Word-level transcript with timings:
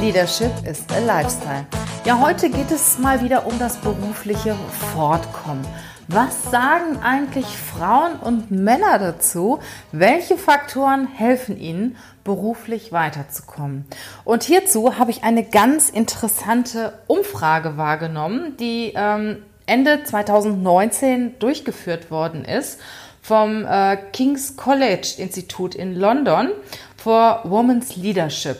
Leadership 0.00 0.52
is 0.68 0.84
a 0.90 0.98
Lifestyle. 0.98 1.66
Ja, 2.04 2.20
heute 2.20 2.50
geht 2.50 2.70
es 2.70 2.98
mal 2.98 3.22
wieder 3.22 3.46
um 3.46 3.58
das 3.58 3.78
berufliche 3.78 4.54
Fortkommen. 4.92 5.66
Was 6.08 6.50
sagen 6.50 6.98
eigentlich 7.02 7.46
Frauen 7.46 8.16
und 8.20 8.50
Männer 8.50 8.98
dazu? 8.98 9.58
Welche 9.92 10.36
Faktoren 10.36 11.08
helfen 11.08 11.58
ihnen, 11.58 11.96
beruflich 12.24 12.92
weiterzukommen? 12.92 13.86
Und 14.24 14.44
hierzu 14.44 14.98
habe 14.98 15.10
ich 15.10 15.24
eine 15.24 15.44
ganz 15.44 15.88
interessante 15.88 16.98
Umfrage 17.06 17.76
wahrgenommen, 17.76 18.56
die 18.58 18.92
ähm, 18.94 19.42
Ende 19.64 20.04
2019 20.04 21.38
durchgeführt 21.38 22.10
worden 22.10 22.44
ist 22.44 22.80
vom 23.22 23.64
äh, 23.64 23.96
King's 24.12 24.56
College 24.56 25.14
Institut 25.18 25.74
in 25.74 25.94
London 25.94 26.50
for 26.96 27.40
Women's 27.44 27.96
Leadership. 27.96 28.58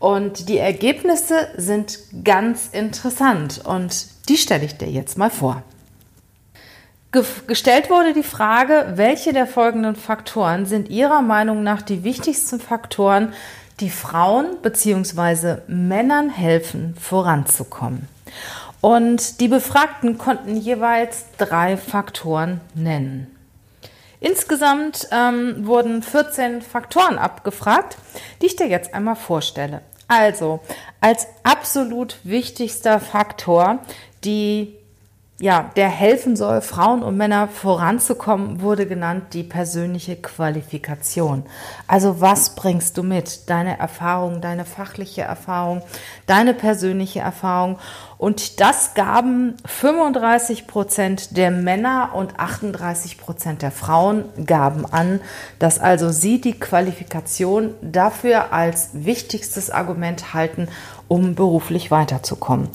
Und 0.00 0.48
die 0.48 0.56
Ergebnisse 0.56 1.48
sind 1.56 1.98
ganz 2.24 2.68
interessant 2.72 3.60
und 3.64 4.06
die 4.30 4.38
stelle 4.38 4.64
ich 4.64 4.78
dir 4.78 4.88
jetzt 4.88 5.18
mal 5.18 5.30
vor. 5.30 5.62
Ge 7.12 7.22
gestellt 7.46 7.90
wurde 7.90 8.14
die 8.14 8.22
Frage, 8.22 8.92
welche 8.94 9.34
der 9.34 9.46
folgenden 9.46 9.96
Faktoren 9.96 10.64
sind 10.64 10.88
Ihrer 10.88 11.20
Meinung 11.20 11.62
nach 11.62 11.82
die 11.82 12.02
wichtigsten 12.02 12.60
Faktoren, 12.60 13.34
die 13.80 13.90
Frauen 13.90 14.56
bzw. 14.62 15.58
Männern 15.66 16.30
helfen, 16.30 16.94
voranzukommen? 16.98 18.08
Und 18.80 19.40
die 19.40 19.48
Befragten 19.48 20.16
konnten 20.16 20.56
jeweils 20.56 21.24
drei 21.36 21.76
Faktoren 21.76 22.62
nennen. 22.74 23.26
Insgesamt 24.20 25.08
ähm, 25.12 25.66
wurden 25.66 26.02
14 26.02 26.62
Faktoren 26.62 27.18
abgefragt, 27.18 27.98
die 28.40 28.46
ich 28.46 28.56
dir 28.56 28.68
jetzt 28.68 28.94
einmal 28.94 29.16
vorstelle. 29.16 29.82
Also, 30.10 30.58
als 31.00 31.28
absolut 31.44 32.18
wichtigster 32.24 32.98
Faktor, 32.98 33.78
die 34.24 34.74
ja, 35.40 35.70
der 35.74 35.88
helfen 35.88 36.36
soll, 36.36 36.60
Frauen 36.60 37.02
und 37.02 37.16
Männer 37.16 37.48
voranzukommen, 37.48 38.60
wurde 38.60 38.86
genannt 38.86 39.32
die 39.32 39.42
persönliche 39.42 40.16
Qualifikation. 40.16 41.44
Also 41.86 42.20
was 42.20 42.54
bringst 42.54 42.98
du 42.98 43.02
mit? 43.02 43.48
Deine 43.48 43.78
Erfahrung, 43.78 44.42
deine 44.42 44.66
fachliche 44.66 45.22
Erfahrung, 45.22 45.80
deine 46.26 46.52
persönliche 46.52 47.20
Erfahrung. 47.20 47.78
Und 48.18 48.60
das 48.60 48.92
gaben 48.92 49.54
35 49.64 50.66
Prozent 50.66 51.38
der 51.38 51.50
Männer 51.50 52.10
und 52.12 52.38
38 52.38 53.16
Prozent 53.16 53.62
der 53.62 53.70
Frauen 53.70 54.26
gaben 54.44 54.84
an, 54.84 55.22
dass 55.58 55.78
also 55.78 56.10
sie 56.10 56.42
die 56.42 56.60
Qualifikation 56.60 57.72
dafür 57.80 58.52
als 58.52 58.90
wichtigstes 58.92 59.70
Argument 59.70 60.34
halten, 60.34 60.68
um 61.08 61.34
beruflich 61.34 61.90
weiterzukommen 61.90 62.68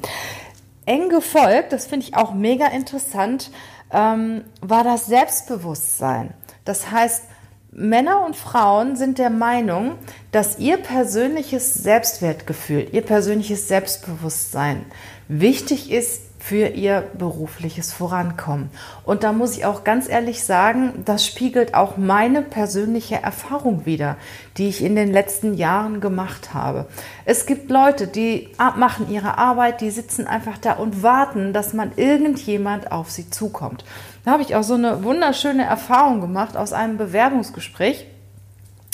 eng 0.85 1.09
gefolgt, 1.09 1.73
das 1.73 1.85
finde 1.87 2.05
ich 2.05 2.15
auch 2.15 2.33
mega 2.33 2.67
interessant, 2.67 3.51
ähm, 3.91 4.43
war 4.61 4.83
das 4.83 5.05
Selbstbewusstsein. 5.05 6.33
Das 6.63 6.91
heißt, 6.91 7.23
Männer 7.71 8.25
und 8.25 8.35
Frauen 8.37 8.95
sind 8.95 9.17
der 9.17 9.29
Meinung, 9.29 9.97
dass 10.31 10.59
ihr 10.59 10.77
persönliches 10.77 11.73
Selbstwertgefühl, 11.73 12.87
ihr 12.91 13.01
persönliches 13.01 13.67
Selbstbewusstsein 13.67 14.85
wichtig 15.27 15.91
ist 15.91 16.21
für 16.45 16.67
ihr 16.67 17.01
berufliches 17.17 17.91
Vorankommen. 17.91 18.69
Und 19.03 19.23
da 19.23 19.31
muss 19.31 19.57
ich 19.57 19.65
auch 19.65 19.83
ganz 19.83 20.07
ehrlich 20.07 20.43
sagen, 20.43 21.01
das 21.03 21.25
spiegelt 21.25 21.73
auch 21.73 21.97
meine 21.97 22.43
persönliche 22.43 23.15
Erfahrung 23.15 23.87
wider, 23.87 24.15
die 24.55 24.67
ich 24.67 24.83
in 24.83 24.95
den 24.95 25.11
letzten 25.11 25.55
Jahren 25.55 26.01
gemacht 26.01 26.53
habe. 26.53 26.85
Es 27.25 27.47
gibt 27.47 27.71
Leute, 27.71 28.05
die 28.05 28.49
machen 28.77 29.09
ihre 29.09 29.39
Arbeit, 29.39 29.81
die 29.81 29.89
sitzen 29.89 30.27
einfach 30.27 30.59
da 30.59 30.73
und 30.73 31.01
warten, 31.01 31.51
dass 31.51 31.73
man 31.73 31.93
irgendjemand 31.95 32.91
auf 32.91 33.09
sie 33.09 33.27
zukommt. 33.31 33.83
Da 34.23 34.29
habe 34.29 34.43
ich 34.43 34.55
auch 34.55 34.61
so 34.61 34.75
eine 34.75 35.03
wunderschöne 35.03 35.65
Erfahrung 35.65 36.21
gemacht 36.21 36.57
aus 36.57 36.73
einem 36.73 36.97
Bewerbungsgespräch 36.97 38.05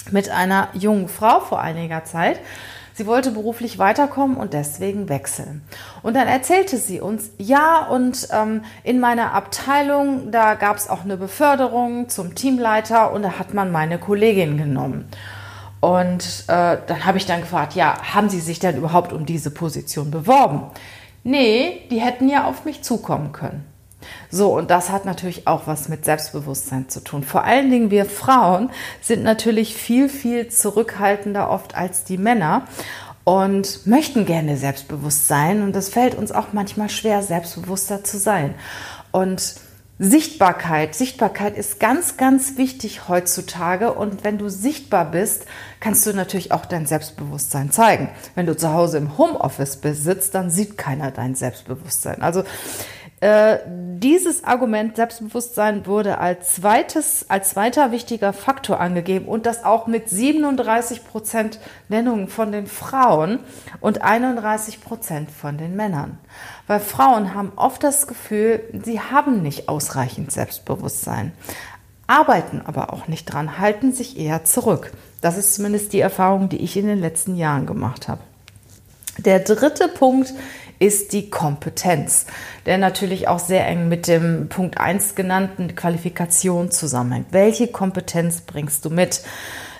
mit 0.09 0.29
einer 0.29 0.69
jungen 0.71 1.09
Frau 1.09 1.41
vor 1.41 1.59
einiger 1.59 2.05
Zeit. 2.05 2.39
Sie 3.01 3.07
wollte 3.07 3.31
beruflich 3.31 3.79
weiterkommen 3.79 4.37
und 4.37 4.53
deswegen 4.53 5.09
wechseln. 5.09 5.63
Und 6.03 6.15
dann 6.15 6.27
erzählte 6.27 6.77
sie 6.77 7.01
uns, 7.01 7.31
ja, 7.39 7.87
und 7.87 8.27
ähm, 8.31 8.63
in 8.83 8.99
meiner 8.99 9.33
Abteilung, 9.33 10.29
da 10.29 10.53
gab 10.53 10.77
es 10.77 10.87
auch 10.87 11.03
eine 11.03 11.17
Beförderung 11.17 12.09
zum 12.09 12.35
Teamleiter 12.35 13.11
und 13.11 13.23
da 13.23 13.39
hat 13.39 13.55
man 13.55 13.71
meine 13.71 13.97
Kollegin 13.97 14.55
genommen. 14.55 15.09
Und 15.79 16.43
äh, 16.47 16.77
dann 16.85 17.03
habe 17.03 17.17
ich 17.17 17.25
dann 17.25 17.41
gefragt, 17.41 17.73
ja, 17.73 17.97
haben 18.13 18.29
Sie 18.29 18.39
sich 18.39 18.59
denn 18.59 18.77
überhaupt 18.77 19.13
um 19.13 19.25
diese 19.25 19.49
Position 19.49 20.11
beworben? 20.11 20.65
Nee, 21.23 21.87
die 21.89 22.01
hätten 22.01 22.29
ja 22.29 22.45
auf 22.45 22.65
mich 22.65 22.83
zukommen 22.83 23.31
können. 23.31 23.65
So, 24.29 24.55
und 24.55 24.71
das 24.71 24.89
hat 24.89 25.05
natürlich 25.05 25.47
auch 25.47 25.67
was 25.67 25.89
mit 25.89 26.05
Selbstbewusstsein 26.05 26.89
zu 26.89 27.03
tun. 27.03 27.23
Vor 27.23 27.43
allen 27.43 27.69
Dingen 27.69 27.91
wir 27.91 28.05
Frauen 28.05 28.69
sind 29.01 29.23
natürlich 29.23 29.75
viel, 29.75 30.09
viel 30.09 30.47
zurückhaltender 30.47 31.49
oft 31.49 31.75
als 31.75 32.03
die 32.03 32.17
Männer 32.17 32.67
und 33.23 33.85
möchten 33.85 34.25
gerne 34.25 34.57
selbstbewusst 34.57 35.27
sein. 35.27 35.61
Und 35.61 35.75
es 35.75 35.89
fällt 35.89 36.15
uns 36.15 36.31
auch 36.31 36.53
manchmal 36.53 36.89
schwer, 36.89 37.23
selbstbewusster 37.23 38.03
zu 38.03 38.17
sein. 38.17 38.55
Und 39.11 39.55
Sichtbarkeit. 40.03 40.95
Sichtbarkeit 40.95 41.55
ist 41.55 41.79
ganz, 41.79 42.17
ganz 42.17 42.57
wichtig 42.57 43.07
heutzutage. 43.07 43.93
Und 43.93 44.23
wenn 44.23 44.39
du 44.39 44.49
sichtbar 44.49 45.05
bist, 45.05 45.45
kannst 45.79 46.07
du 46.07 46.13
natürlich 46.13 46.51
auch 46.51 46.65
dein 46.65 46.87
Selbstbewusstsein 46.87 47.69
zeigen. 47.69 48.09
Wenn 48.33 48.47
du 48.47 48.57
zu 48.57 48.73
Hause 48.73 48.97
im 48.97 49.19
Homeoffice 49.19 49.77
besitzt, 49.77 50.33
dann 50.33 50.49
sieht 50.49 50.75
keiner 50.75 51.11
dein 51.11 51.35
Selbstbewusstsein. 51.35 52.23
Also 52.23 52.43
äh, 53.21 53.59
dieses 53.67 54.43
Argument 54.43 54.95
Selbstbewusstsein 54.95 55.85
wurde 55.85 56.17
als 56.17 56.55
zweites, 56.55 57.29
als 57.29 57.51
zweiter 57.51 57.91
wichtiger 57.91 58.33
Faktor 58.33 58.79
angegeben 58.79 59.27
und 59.27 59.45
das 59.45 59.63
auch 59.63 59.85
mit 59.85 60.09
37 60.09 61.05
Prozent 61.05 61.59
Nennungen 61.87 62.27
von 62.27 62.51
den 62.51 62.65
Frauen 62.65 63.39
und 63.79 64.01
31 64.01 64.81
Prozent 64.81 65.29
von 65.29 65.59
den 65.59 65.75
Männern. 65.75 66.17
Weil 66.65 66.79
Frauen 66.79 67.35
haben 67.35 67.51
oft 67.57 67.83
das 67.83 68.07
Gefühl, 68.07 68.63
sie 68.83 68.99
haben 68.99 69.43
nicht 69.43 69.69
ausreichend 69.69 70.31
Selbstbewusstsein, 70.31 71.31
arbeiten 72.07 72.63
aber 72.65 72.91
auch 72.91 73.07
nicht 73.07 73.25
dran, 73.25 73.59
halten 73.59 73.93
sich 73.93 74.17
eher 74.17 74.45
zurück. 74.45 74.93
Das 75.21 75.37
ist 75.37 75.53
zumindest 75.53 75.93
die 75.93 75.99
Erfahrung, 75.99 76.49
die 76.49 76.57
ich 76.57 76.75
in 76.75 76.87
den 76.87 76.99
letzten 76.99 77.35
Jahren 77.35 77.67
gemacht 77.67 78.07
habe. 78.07 78.21
Der 79.17 79.39
dritte 79.39 79.87
Punkt 79.87 80.33
ist 80.81 81.13
die 81.13 81.29
Kompetenz, 81.29 82.25
der 82.65 82.79
natürlich 82.79 83.27
auch 83.27 83.37
sehr 83.37 83.67
eng 83.67 83.87
mit 83.87 84.07
dem 84.07 84.49
Punkt 84.49 84.79
1 84.79 85.13
genannten 85.13 85.75
Qualifikation 85.75 86.71
zusammenhängt. 86.71 87.27
Welche 87.29 87.67
Kompetenz 87.67 88.41
bringst 88.41 88.83
du 88.83 88.89
mit? 88.89 89.21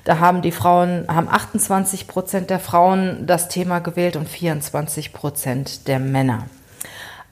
Da 0.03 0.19
haben 0.19 0.43
die 0.43 0.51
Frauen, 0.51 1.05
haben 1.07 1.27
28 1.27 2.07
Prozent 2.07 2.51
der 2.51 2.59
Frauen 2.59 3.25
das 3.25 3.49
Thema 3.49 3.79
gewählt 3.79 4.15
und 4.15 4.29
24 4.29 5.11
Prozent 5.11 5.87
der 5.87 5.97
Männer. 5.97 6.45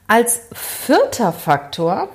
Als 0.08 0.42
vierter 0.52 1.32
Faktor 1.32 2.10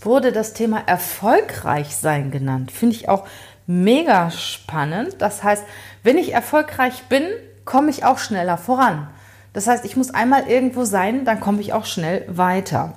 wurde 0.00 0.32
das 0.32 0.52
Thema 0.52 0.82
erfolgreich 0.84 1.94
sein 1.94 2.32
genannt. 2.32 2.72
Finde 2.72 2.96
ich 2.96 3.08
auch 3.08 3.28
mega 3.68 4.32
spannend. 4.32 5.14
Das 5.20 5.44
heißt, 5.44 5.62
wenn 6.02 6.18
ich 6.18 6.32
erfolgreich 6.32 7.04
bin, 7.08 7.22
komme 7.64 7.90
ich 7.90 8.04
auch 8.04 8.18
schneller 8.18 8.58
voran. 8.58 9.06
Das 9.52 9.66
heißt, 9.66 9.84
ich 9.84 9.96
muss 9.96 10.10
einmal 10.10 10.48
irgendwo 10.48 10.84
sein, 10.84 11.24
dann 11.24 11.40
komme 11.40 11.60
ich 11.60 11.72
auch 11.72 11.84
schnell 11.84 12.24
weiter. 12.28 12.94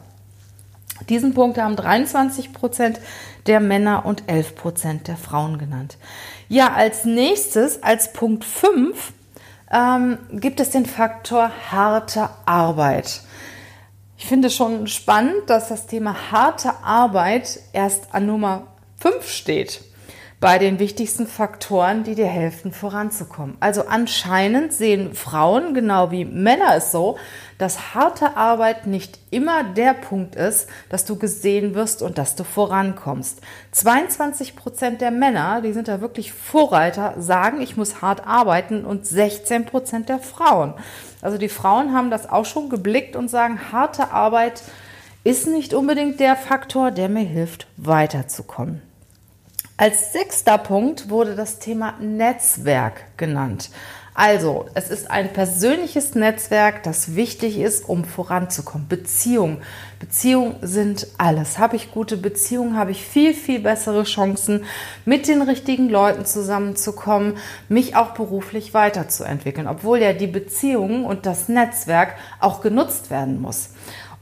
Diesen 1.10 1.34
Punkt 1.34 1.58
haben 1.58 1.76
23 1.76 2.54
Prozent 2.54 3.00
der 3.48 3.60
Männer 3.60 4.06
und 4.06 4.24
11 4.28 4.56
Prozent 4.56 5.08
der 5.08 5.18
Frauen 5.18 5.58
genannt. 5.58 5.98
Ja, 6.48 6.74
als 6.74 7.06
nächstes, 7.06 7.84
als 7.84 8.14
Punkt 8.14 8.46
5, 8.46 9.14
ähm, 9.72 10.18
gibt 10.32 10.60
es 10.60 10.70
den 10.70 10.86
Faktor 10.86 11.52
harte 11.72 12.30
Arbeit. 12.46 13.22
Ich 14.18 14.26
finde 14.26 14.50
schon 14.50 14.88
spannend, 14.88 15.50
dass 15.50 15.68
das 15.68 15.88
Thema 15.88 16.32
harte 16.32 16.74
Arbeit 16.84 17.60
erst 17.74 18.14
an 18.14 18.26
Nummer 18.26 18.68
5 19.00 19.30
steht. 19.30 19.82
Bei 20.46 20.60
den 20.60 20.78
wichtigsten 20.78 21.26
Faktoren, 21.26 22.04
die 22.04 22.14
dir 22.14 22.28
helfen, 22.28 22.72
voranzukommen. 22.72 23.58
Also 23.62 23.88
anscheinend 23.88 24.74
sehen 24.74 25.16
Frauen, 25.16 25.74
genau 25.74 26.12
wie 26.12 26.24
Männer 26.24 26.76
es 26.76 26.92
so, 26.92 27.18
dass 27.58 27.96
harte 27.96 28.38
Arbeit 28.38 28.86
nicht 28.86 29.18
immer 29.32 29.64
der 29.64 29.96
Punkt 29.96 30.36
ist, 30.36 30.70
dass 30.90 31.04
du 31.04 31.16
gesehen 31.16 31.74
wirst 31.74 32.04
und 32.04 32.20
dass 32.20 32.36
du 32.36 32.44
vorankommst. 32.44 33.42
22 33.72 34.56
Prozent 34.56 35.02
der 35.02 35.10
Männer, 35.10 35.62
die 35.64 35.74
sind 35.74 35.88
da 35.88 36.00
wirklich 36.00 36.32
Vorreiter, 36.32 37.16
sagen, 37.18 37.60
ich 37.60 37.76
muss 37.76 38.04
hart 38.04 38.28
arbeiten 38.28 38.86
und 38.86 39.08
16 39.08 39.66
Prozent 39.66 40.10
der 40.10 40.20
Frauen. 40.20 40.76
Also 41.24 41.40
die 41.40 41.50
Frauen 41.50 41.92
haben 41.92 42.12
das 42.12 42.30
auch 42.30 42.46
schon 42.46 42.70
geblickt 42.70 43.16
und 43.16 43.30
sagen, 43.30 43.60
harte 43.72 44.12
Arbeit 44.12 44.62
ist 45.24 45.48
nicht 45.48 45.74
unbedingt 45.74 46.20
der 46.20 46.36
Faktor, 46.36 46.92
der 46.92 47.10
mir 47.10 47.26
hilft, 47.26 47.66
weiterzukommen. 47.78 48.84
Als 49.78 50.14
sechster 50.14 50.58
Punkt 50.58 51.10
wurde 51.10 51.36
das 51.36 51.60
Thema 51.60 51.96
Netzwerk 52.00 53.18
genannt. 53.18 53.70
Also, 54.14 54.68
es 54.74 54.90
ist 54.90 55.12
ein 55.12 55.34
persönliches 55.34 56.16
Netzwerk, 56.16 56.84
das 56.84 57.16
wichtig 57.16 57.60
ist, 57.60 57.90
um 57.90 58.06
voranzukommen. 58.06 58.88
Beziehungen. 58.88 59.58
Beziehungen 60.00 60.56
sind 60.62 61.08
alles. 61.18 61.60
Habe 61.60 61.76
ich 61.76 61.92
gute 61.92 62.16
Beziehungen, 62.16 62.78
habe 62.78 62.92
ich 62.92 63.06
viel, 63.06 63.34
viel 63.34 63.60
bessere 63.60 64.06
Chancen, 64.06 64.64
mit 65.04 65.28
den 65.28 65.42
richtigen 65.42 65.90
Leuten 65.90 66.24
zusammenzukommen, 66.24 67.34
mich 67.68 67.98
auch 67.98 68.12
beruflich 68.12 68.74
weiterzuentwickeln, 68.74 69.68
obwohl 69.68 70.00
ja 70.00 70.14
die 70.14 70.28
Beziehungen 70.28 71.04
und 71.04 71.26
das 71.26 71.50
Netzwerk 71.50 72.16
auch 72.40 72.62
genutzt 72.62 73.10
werden 73.10 73.42
muss. 73.42 73.72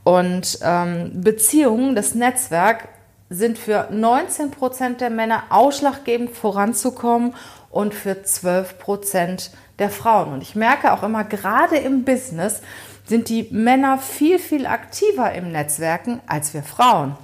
Und 0.03 0.57
ähm, 0.63 1.21
Beziehungen, 1.21 1.93
das 1.93 2.15
Netzwerk 2.15 2.89
sind 3.33 3.57
für 3.57 3.87
19 3.91 4.51
Prozent 4.51 5.01
der 5.01 5.09
Männer 5.09 5.43
ausschlaggebend 5.49 6.31
voranzukommen 6.31 7.33
und 7.71 7.93
für 7.93 8.23
12 8.23 8.77
Prozent 8.77 9.51
der 9.79 9.89
Frauen. 9.89 10.33
Und 10.33 10.43
ich 10.43 10.55
merke 10.55 10.93
auch 10.93 11.03
immer, 11.03 11.23
gerade 11.23 11.77
im 11.77 12.03
Business 12.03 12.61
sind 13.05 13.29
die 13.29 13.47
Männer 13.51 13.97
viel, 13.97 14.39
viel 14.39 14.65
aktiver 14.65 15.33
im 15.33 15.51
Netzwerken 15.51 16.21
als 16.27 16.53
wir 16.53 16.63
Frauen. 16.63 17.15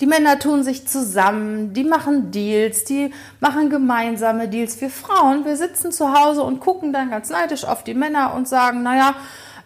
Die 0.00 0.06
Männer 0.06 0.38
tun 0.38 0.64
sich 0.64 0.86
zusammen, 0.86 1.72
die 1.72 1.84
machen 1.84 2.30
Deals, 2.30 2.84
die 2.84 3.12
machen 3.40 3.70
gemeinsame 3.70 4.48
Deals. 4.48 4.80
Wir 4.80 4.90
Frauen, 4.90 5.44
wir 5.44 5.56
sitzen 5.56 5.92
zu 5.92 6.12
Hause 6.12 6.42
und 6.42 6.60
gucken 6.60 6.92
dann 6.92 7.10
ganz 7.10 7.30
neidisch 7.30 7.64
auf 7.64 7.84
die 7.84 7.94
Männer 7.94 8.34
und 8.34 8.48
sagen, 8.48 8.82
naja, 8.82 9.14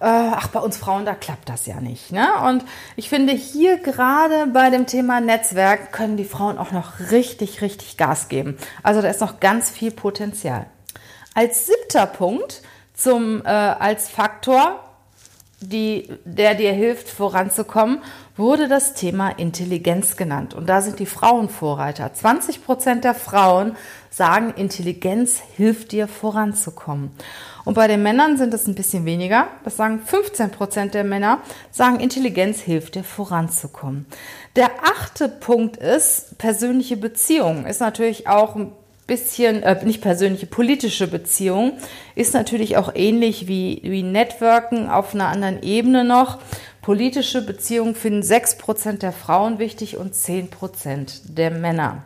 äh, 0.00 0.04
ach, 0.06 0.48
bei 0.48 0.60
uns 0.60 0.76
Frauen, 0.76 1.04
da 1.04 1.14
klappt 1.14 1.48
das 1.48 1.66
ja 1.66 1.80
nicht. 1.80 2.12
Ne? 2.12 2.26
Und 2.46 2.64
ich 2.96 3.08
finde, 3.08 3.32
hier 3.32 3.78
gerade 3.78 4.46
bei 4.46 4.70
dem 4.70 4.86
Thema 4.86 5.20
Netzwerk 5.20 5.92
können 5.92 6.16
die 6.16 6.24
Frauen 6.24 6.58
auch 6.58 6.70
noch 6.70 7.10
richtig, 7.10 7.62
richtig 7.62 7.96
Gas 7.96 8.28
geben. 8.28 8.56
Also 8.82 9.02
da 9.02 9.08
ist 9.08 9.20
noch 9.20 9.40
ganz 9.40 9.70
viel 9.70 9.90
Potenzial. 9.90 10.66
Als 11.34 11.66
siebter 11.66 12.06
Punkt 12.06 12.62
zum, 12.94 13.44
äh, 13.44 13.48
als 13.48 14.08
Faktor, 14.08 14.84
die, 15.60 16.08
der 16.24 16.54
dir 16.54 16.72
hilft, 16.72 17.08
voranzukommen, 17.08 18.02
wurde 18.38 18.68
das 18.68 18.94
Thema 18.94 19.30
Intelligenz 19.30 20.16
genannt. 20.16 20.54
Und 20.54 20.68
da 20.68 20.80
sind 20.80 21.00
die 21.00 21.06
Frauen 21.06 21.48
Vorreiter. 21.48 22.14
20 22.14 22.64
Prozent 22.64 23.04
der 23.04 23.14
Frauen 23.14 23.76
sagen, 24.10 24.54
Intelligenz 24.56 25.42
hilft 25.56 25.92
dir 25.92 26.06
voranzukommen. 26.06 27.10
Und 27.64 27.74
bei 27.74 27.88
den 27.88 28.02
Männern 28.02 28.38
sind 28.38 28.54
es 28.54 28.66
ein 28.66 28.76
bisschen 28.76 29.04
weniger. 29.04 29.48
Das 29.64 29.76
sagen 29.76 30.00
15 30.00 30.50
Prozent 30.52 30.94
der 30.94 31.04
Männer, 31.04 31.40
sagen, 31.72 32.00
Intelligenz 32.00 32.60
hilft 32.60 32.94
dir 32.94 33.04
voranzukommen. 33.04 34.06
Der 34.56 34.70
achte 34.82 35.28
Punkt 35.28 35.76
ist, 35.76 36.38
persönliche 36.38 36.96
Beziehungen 36.96 37.66
ist 37.66 37.80
natürlich 37.80 38.28
auch 38.28 38.54
ein 38.54 38.72
bisschen, 39.08 39.64
äh, 39.64 39.84
nicht 39.84 40.00
persönliche, 40.00 40.46
politische 40.46 41.08
Beziehung, 41.08 41.72
ist 42.14 42.34
natürlich 42.34 42.76
auch 42.76 42.92
ähnlich 42.94 43.48
wie, 43.48 43.80
wie 43.82 44.04
Networken 44.04 44.88
auf 44.88 45.14
einer 45.14 45.28
anderen 45.28 45.62
Ebene 45.62 46.04
noch. 46.04 46.38
Politische 46.88 47.42
Beziehungen 47.42 47.94
finden 47.94 48.22
6% 48.22 49.00
der 49.00 49.12
Frauen 49.12 49.58
wichtig 49.58 49.98
und 49.98 50.14
10% 50.14 51.20
der 51.24 51.50
Männer. 51.50 52.04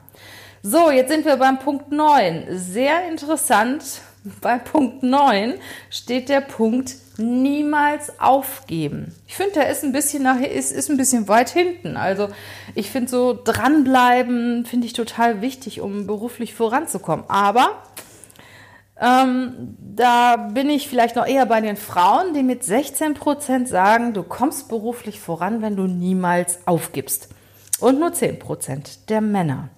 So, 0.65 0.91
jetzt 0.91 1.09
sind 1.09 1.25
wir 1.25 1.37
beim 1.37 1.61
Punkt 1.61 1.93
9. 1.93 2.47
Sehr 2.51 3.09
interessant 3.09 4.01
bei 4.41 4.59
Punkt 4.59 5.05
9 5.05 5.55
steht 5.89 6.29
der 6.29 6.41
Punkt 6.41 6.97
niemals 7.17 8.19
aufgeben. 8.19 9.15
Ich 9.29 9.37
finde, 9.37 9.53
der 9.53 9.71
ist 9.71 9.85
ein 9.85 9.93
bisschen 9.93 10.25
nachher 10.25 10.51
ist, 10.51 10.73
ist 10.73 10.91
ein 10.91 10.97
bisschen 10.97 11.29
weit 11.29 11.51
hinten. 11.51 11.97
Also 11.97 12.31
ich 12.75 12.91
finde 12.91 13.09
so 13.09 13.39
dranbleiben 13.41 14.67
finde 14.67 14.89
ich 14.89 14.95
total 14.95 15.43
wichtig, 15.43 15.81
um 15.81 16.09
beruflich 16.09 16.55
voranzukommen. 16.55 17.25
Aber 17.29 17.85
ähm, 19.03 19.77
da 19.81 20.37
bin 20.37 20.71
ich 20.71 20.89
vielleicht 20.89 21.17
noch 21.17 21.27
eher 21.27 21.45
bei 21.45 21.61
den 21.61 21.77
Frauen, 21.77 22.35
die 22.35 22.45
mit 22.45 22.63
16 22.63 23.15
Prozent 23.15 23.69
sagen, 23.69 24.15
du 24.15 24.23
kommst 24.23 24.69
beruflich 24.69 25.19
voran, 25.19 25.61
wenn 25.61 25.75
du 25.75 25.89
niemals 25.89 26.61
aufgibst. 26.67 27.29
Und 27.81 27.99
nur 27.99 28.13
10 28.13 28.39
Prozent 28.39 29.11
der 29.11 29.21
Männer. 29.21 29.71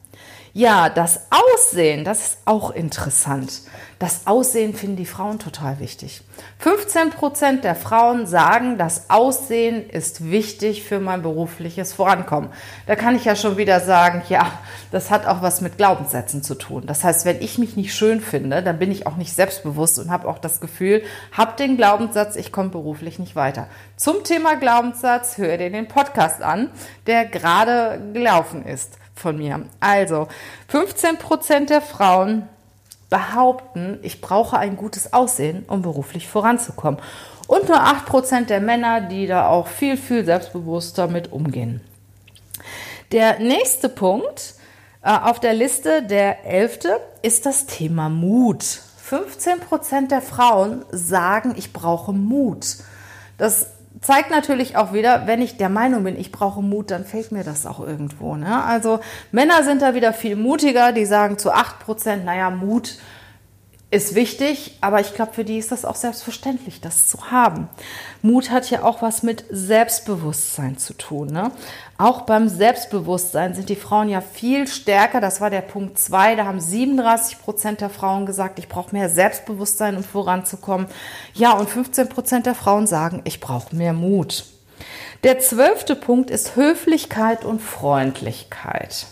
Ja, 0.56 0.88
das 0.88 1.22
Aussehen, 1.30 2.04
das 2.04 2.20
ist 2.20 2.38
auch 2.44 2.70
interessant. 2.70 3.62
Das 3.98 4.28
Aussehen 4.28 4.72
finden 4.72 4.94
die 4.94 5.04
Frauen 5.04 5.40
total 5.40 5.80
wichtig. 5.80 6.22
15 6.60 7.10
Prozent 7.10 7.64
der 7.64 7.74
Frauen 7.74 8.28
sagen, 8.28 8.78
das 8.78 9.10
Aussehen 9.10 9.90
ist 9.90 10.30
wichtig 10.30 10.84
für 10.84 11.00
mein 11.00 11.22
berufliches 11.22 11.92
Vorankommen. 11.92 12.50
Da 12.86 12.94
kann 12.94 13.16
ich 13.16 13.24
ja 13.24 13.34
schon 13.34 13.56
wieder 13.56 13.80
sagen, 13.80 14.22
ja, 14.28 14.46
das 14.92 15.10
hat 15.10 15.26
auch 15.26 15.42
was 15.42 15.60
mit 15.60 15.76
Glaubenssätzen 15.76 16.44
zu 16.44 16.54
tun. 16.54 16.84
Das 16.86 17.02
heißt, 17.02 17.24
wenn 17.24 17.42
ich 17.42 17.58
mich 17.58 17.74
nicht 17.74 17.92
schön 17.92 18.20
finde, 18.20 18.62
dann 18.62 18.78
bin 18.78 18.92
ich 18.92 19.08
auch 19.08 19.16
nicht 19.16 19.32
selbstbewusst 19.32 19.98
und 19.98 20.12
habe 20.12 20.28
auch 20.28 20.38
das 20.38 20.60
Gefühl, 20.60 21.02
habe 21.32 21.56
den 21.56 21.76
Glaubenssatz, 21.76 22.36
ich 22.36 22.52
komme 22.52 22.68
beruflich 22.68 23.18
nicht 23.18 23.34
weiter. 23.34 23.66
Zum 23.96 24.22
Thema 24.22 24.54
Glaubenssatz 24.54 25.36
hör 25.36 25.58
dir 25.58 25.70
den 25.70 25.88
Podcast 25.88 26.42
an, 26.42 26.70
der 27.08 27.24
gerade 27.24 28.00
gelaufen 28.12 28.64
ist 28.64 28.98
von 29.14 29.36
mir. 29.36 29.66
Also, 29.80 30.28
15 30.68 31.18
Prozent 31.18 31.70
der 31.70 31.80
Frauen 31.80 32.48
behaupten, 33.10 33.98
ich 34.02 34.20
brauche 34.20 34.58
ein 34.58 34.76
gutes 34.76 35.12
Aussehen, 35.12 35.64
um 35.68 35.82
beruflich 35.82 36.26
voranzukommen. 36.26 37.00
Und 37.46 37.68
nur 37.68 37.80
8 37.80 38.06
Prozent 38.06 38.50
der 38.50 38.60
Männer, 38.60 39.02
die 39.02 39.26
da 39.26 39.48
auch 39.48 39.68
viel, 39.68 39.96
viel 39.96 40.24
selbstbewusster 40.24 41.06
mit 41.06 41.30
umgehen. 41.32 41.80
Der 43.12 43.38
nächste 43.38 43.88
Punkt 43.88 44.54
äh, 45.02 45.10
auf 45.10 45.38
der 45.38 45.54
Liste, 45.54 46.02
der 46.02 46.46
elfte, 46.46 46.98
ist 47.22 47.46
das 47.46 47.66
Thema 47.66 48.08
Mut. 48.08 48.64
15 48.64 49.60
Prozent 49.60 50.10
der 50.10 50.22
Frauen 50.22 50.84
sagen, 50.90 51.54
ich 51.56 51.72
brauche 51.72 52.12
Mut. 52.12 52.78
Das 53.36 53.73
zeigt 54.00 54.30
natürlich 54.30 54.76
auch 54.76 54.92
wieder, 54.92 55.26
wenn 55.26 55.40
ich 55.40 55.56
der 55.56 55.68
Meinung 55.68 56.04
bin, 56.04 56.18
ich 56.18 56.32
brauche 56.32 56.62
Mut, 56.62 56.90
dann 56.90 57.04
fehlt 57.04 57.32
mir 57.32 57.44
das 57.44 57.66
auch 57.66 57.80
irgendwo. 57.80 58.36
Ne? 58.36 58.64
Also 58.64 59.00
Männer 59.32 59.62
sind 59.62 59.82
da 59.82 59.94
wieder 59.94 60.12
viel 60.12 60.36
mutiger, 60.36 60.92
die 60.92 61.06
sagen 61.06 61.38
zu 61.38 61.52
8 61.52 61.78
Prozent, 61.80 62.24
naja, 62.24 62.50
Mut 62.50 62.98
ist 63.94 64.16
wichtig, 64.16 64.76
aber 64.80 65.00
ich 65.00 65.14
glaube, 65.14 65.32
für 65.32 65.44
die 65.44 65.56
ist 65.56 65.70
das 65.70 65.84
auch 65.84 65.94
selbstverständlich, 65.94 66.80
das 66.80 67.06
zu 67.06 67.30
haben. 67.30 67.68
Mut 68.22 68.50
hat 68.50 68.68
ja 68.68 68.82
auch 68.82 69.02
was 69.02 69.22
mit 69.22 69.44
Selbstbewusstsein 69.50 70.76
zu 70.78 70.94
tun. 70.94 71.28
Ne? 71.28 71.52
Auch 71.96 72.22
beim 72.22 72.48
Selbstbewusstsein 72.48 73.54
sind 73.54 73.68
die 73.68 73.76
Frauen 73.76 74.08
ja 74.08 74.20
viel 74.20 74.66
stärker. 74.66 75.20
Das 75.20 75.40
war 75.40 75.48
der 75.48 75.60
Punkt 75.60 75.96
2. 75.96 76.34
Da 76.34 76.44
haben 76.44 76.60
37 76.60 77.38
Prozent 77.38 77.80
der 77.80 77.90
Frauen 77.90 78.26
gesagt, 78.26 78.58
ich 78.58 78.68
brauche 78.68 78.94
mehr 78.94 79.08
Selbstbewusstsein, 79.08 79.96
um 79.96 80.02
voranzukommen. 80.02 80.88
Ja, 81.32 81.52
und 81.52 81.70
15 81.70 82.08
Prozent 82.08 82.46
der 82.46 82.56
Frauen 82.56 82.88
sagen, 82.88 83.22
ich 83.24 83.38
brauche 83.38 83.76
mehr 83.76 83.92
Mut. 83.92 84.44
Der 85.22 85.38
zwölfte 85.38 85.94
Punkt 85.94 86.30
ist 86.30 86.56
Höflichkeit 86.56 87.44
und 87.44 87.62
Freundlichkeit. 87.62 89.06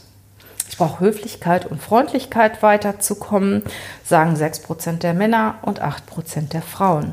Ich 0.72 0.78
brauche 0.78 1.00
Höflichkeit 1.00 1.66
und 1.66 1.82
Freundlichkeit 1.82 2.62
weiterzukommen, 2.62 3.62
sagen 4.02 4.36
6% 4.36 5.00
der 5.00 5.12
Männer 5.12 5.56
und 5.60 5.82
8% 5.82 6.48
der 6.48 6.62
Frauen. 6.62 7.12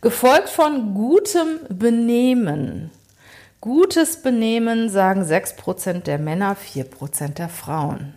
Gefolgt 0.00 0.48
von 0.48 0.94
gutem 0.94 1.60
Benehmen. 1.68 2.90
Gutes 3.60 4.22
Benehmen 4.22 4.88
sagen 4.88 5.22
6% 5.22 6.04
der 6.04 6.18
Männer, 6.18 6.56
4% 6.56 7.34
der 7.34 7.50
Frauen. 7.50 8.14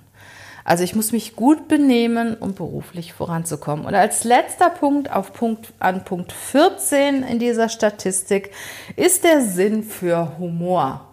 Also 0.63 0.85
ich 0.85 0.95
muss 0.95 1.11
mich 1.11 1.35
gut 1.35 1.67
benehmen, 1.67 2.37
um 2.39 2.53
beruflich 2.53 3.11
voranzukommen. 3.11 3.85
Und 3.85 3.93
als 3.93 4.23
letzter 4.23 4.69
Punkt 4.69 5.11
auf 5.11 5.33
Punkt, 5.33 5.73
an 5.79 6.05
Punkt 6.05 6.31
14 6.31 7.23
in 7.23 7.39
dieser 7.39 7.67
Statistik 7.67 8.51
ist 8.95 9.25
der 9.25 9.41
Sinn 9.41 9.83
für 9.83 10.37
Humor. 10.39 11.09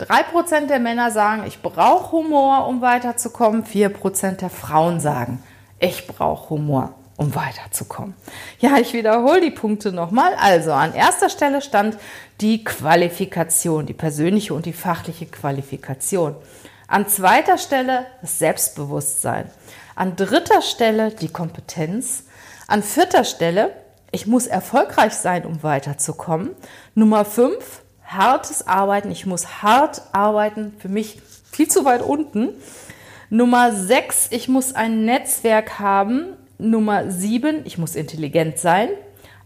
3% 0.00 0.66
der 0.66 0.80
Männer 0.80 1.10
sagen, 1.12 1.44
ich 1.46 1.62
brauche 1.62 2.12
Humor, 2.12 2.66
um 2.66 2.80
weiterzukommen. 2.80 3.64
4% 3.64 4.32
der 4.38 4.50
Frauen 4.50 4.98
sagen, 4.98 5.42
ich 5.78 6.08
brauche 6.08 6.50
Humor, 6.50 6.94
um 7.16 7.34
weiterzukommen. 7.34 8.14
Ja, 8.58 8.78
ich 8.78 8.92
wiederhole 8.92 9.40
die 9.40 9.52
Punkte 9.52 9.92
nochmal. 9.92 10.34
Also 10.34 10.72
an 10.72 10.94
erster 10.94 11.28
Stelle 11.28 11.62
stand 11.62 11.96
die 12.40 12.64
Qualifikation, 12.64 13.86
die 13.86 13.94
persönliche 13.94 14.52
und 14.52 14.66
die 14.66 14.72
fachliche 14.72 15.26
Qualifikation. 15.26 16.34
An 16.88 17.08
zweiter 17.08 17.56
Stelle 17.56 18.06
das 18.20 18.40
Selbstbewusstsein. 18.40 19.48
An 19.94 20.16
dritter 20.16 20.60
Stelle 20.60 21.12
die 21.12 21.28
Kompetenz. 21.28 22.24
An 22.66 22.82
vierter 22.82 23.22
Stelle, 23.22 23.70
ich 24.10 24.26
muss 24.26 24.48
erfolgreich 24.48 25.14
sein, 25.14 25.46
um 25.46 25.62
weiterzukommen. 25.62 26.50
Nummer 26.94 27.24
fünf, 27.24 27.83
hartes 28.04 28.66
Arbeiten. 28.66 29.10
Ich 29.10 29.26
muss 29.26 29.62
hart 29.62 30.02
arbeiten. 30.12 30.74
Für 30.78 30.88
mich 30.88 31.20
viel 31.50 31.68
zu 31.68 31.84
weit 31.84 32.02
unten. 32.02 32.50
Nummer 33.30 33.72
sechs, 33.72 34.28
ich 34.30 34.48
muss 34.48 34.74
ein 34.74 35.04
Netzwerk 35.04 35.78
haben. 35.78 36.36
Nummer 36.58 37.10
sieben, 37.10 37.62
ich 37.64 37.78
muss 37.78 37.96
intelligent 37.96 38.58
sein. 38.58 38.88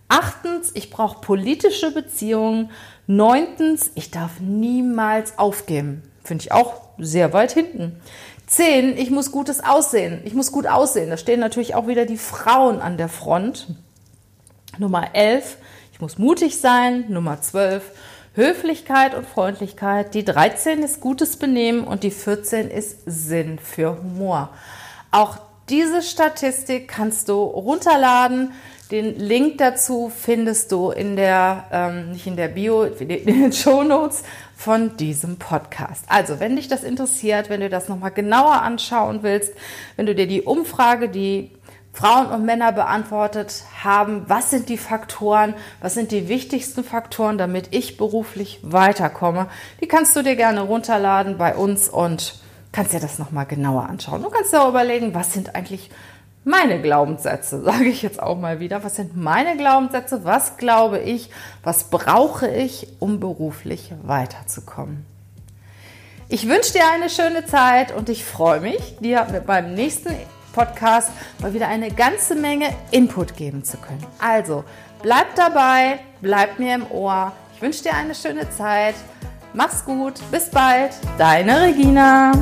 Achtens, 0.08 0.72
ich 0.74 0.90
brauche 0.90 1.20
politische 1.20 1.92
Beziehungen. 1.92 2.70
Neuntens, 3.06 3.90
ich 3.94 4.10
darf 4.10 4.40
niemals 4.40 5.38
aufgeben. 5.38 6.02
Finde 6.24 6.44
ich 6.44 6.52
auch 6.52 6.82
sehr 6.98 7.32
weit 7.32 7.52
hinten. 7.52 8.00
Zehn, 8.46 8.96
ich 8.96 9.10
muss 9.10 9.30
gutes 9.30 9.62
Aussehen. 9.62 10.20
Ich 10.24 10.34
muss 10.34 10.52
gut 10.52 10.66
aussehen. 10.66 11.10
Da 11.10 11.16
stehen 11.16 11.40
natürlich 11.40 11.74
auch 11.74 11.86
wieder 11.86 12.06
die 12.06 12.16
Frauen 12.16 12.80
an 12.80 12.96
der 12.96 13.08
Front. 13.08 13.68
Nummer 14.78 15.14
elf, 15.14 15.58
ich 15.92 16.00
muss 16.00 16.18
mutig 16.18 16.58
sein. 16.58 17.04
Nummer 17.08 17.40
zwölf, 17.42 17.90
Höflichkeit 18.38 19.16
und 19.16 19.26
Freundlichkeit. 19.26 20.14
Die 20.14 20.24
13 20.24 20.84
ist 20.84 21.00
gutes 21.00 21.38
Benehmen 21.38 21.82
und 21.82 22.04
die 22.04 22.12
14 22.12 22.70
ist 22.70 23.00
Sinn 23.04 23.58
für 23.58 23.98
Humor. 23.98 24.50
Auch 25.10 25.38
diese 25.68 26.02
Statistik 26.02 26.86
kannst 26.86 27.28
du 27.28 27.34
runterladen. 27.42 28.52
Den 28.92 29.18
Link 29.18 29.58
dazu 29.58 30.12
findest 30.16 30.70
du 30.70 30.92
in 30.92 31.16
der, 31.16 31.64
ähm, 31.72 32.12
nicht 32.12 32.28
in 32.28 32.36
der 32.36 32.46
Bio, 32.46 32.84
in 32.98 33.08
den 33.08 33.52
Show 33.52 33.82
Notes 33.82 34.22
von 34.56 34.96
diesem 34.96 35.38
Podcast. 35.38 36.04
Also, 36.06 36.38
wenn 36.38 36.54
dich 36.54 36.68
das 36.68 36.84
interessiert, 36.84 37.50
wenn 37.50 37.60
du 37.60 37.68
das 37.68 37.88
nochmal 37.88 38.12
genauer 38.12 38.62
anschauen 38.62 39.24
willst, 39.24 39.52
wenn 39.96 40.06
du 40.06 40.14
dir 40.14 40.28
die 40.28 40.42
Umfrage, 40.42 41.08
die 41.08 41.50
Frauen 41.98 42.26
und 42.28 42.44
Männer 42.44 42.70
beantwortet 42.70 43.64
haben, 43.82 44.22
was 44.28 44.50
sind 44.50 44.68
die 44.68 44.78
Faktoren, 44.78 45.54
was 45.80 45.94
sind 45.94 46.12
die 46.12 46.28
wichtigsten 46.28 46.84
Faktoren, 46.84 47.38
damit 47.38 47.74
ich 47.74 47.96
beruflich 47.96 48.60
weiterkomme, 48.62 49.48
die 49.80 49.88
kannst 49.88 50.14
du 50.14 50.22
dir 50.22 50.36
gerne 50.36 50.60
runterladen 50.60 51.38
bei 51.38 51.56
uns 51.56 51.88
und 51.88 52.36
kannst 52.70 52.92
dir 52.92 53.00
das 53.00 53.18
nochmal 53.18 53.46
genauer 53.46 53.88
anschauen. 53.88 54.22
Du 54.22 54.30
kannst 54.30 54.52
dir 54.52 54.62
auch 54.62 54.68
überlegen, 54.68 55.12
was 55.12 55.32
sind 55.32 55.56
eigentlich 55.56 55.90
meine 56.44 56.80
Glaubenssätze, 56.80 57.62
sage 57.64 57.86
ich 57.86 58.02
jetzt 58.02 58.22
auch 58.22 58.38
mal 58.38 58.60
wieder. 58.60 58.84
Was 58.84 58.94
sind 58.94 59.16
meine 59.16 59.56
Glaubenssätze? 59.56 60.24
Was 60.24 60.56
glaube 60.56 61.00
ich? 61.00 61.30
Was 61.64 61.90
brauche 61.90 62.46
ich, 62.46 62.86
um 63.00 63.18
beruflich 63.18 63.92
weiterzukommen? 64.04 65.04
Ich 66.28 66.48
wünsche 66.48 66.74
dir 66.74 66.84
eine 66.94 67.10
schöne 67.10 67.44
Zeit 67.44 67.92
und 67.92 68.08
ich 68.08 68.24
freue 68.24 68.60
mich, 68.60 68.98
dir 69.00 69.26
meinem 69.48 69.74
nächsten 69.74 70.10
Podcast 70.58 71.12
mal 71.40 71.54
wieder 71.54 71.68
eine 71.68 71.92
ganze 71.92 72.34
Menge 72.34 72.74
Input 72.90 73.36
geben 73.36 73.62
zu 73.62 73.76
können. 73.76 74.04
Also, 74.18 74.64
bleib 75.02 75.36
dabei, 75.36 76.00
bleib 76.20 76.58
mir 76.58 76.74
im 76.74 76.90
Ohr. 76.90 77.30
Ich 77.54 77.62
wünsche 77.62 77.84
dir 77.84 77.94
eine 77.94 78.14
schöne 78.14 78.50
Zeit. 78.50 78.96
Mach's 79.52 79.84
gut, 79.84 80.14
bis 80.32 80.50
bald, 80.50 80.90
deine 81.16 81.62
Regina. 81.62 82.32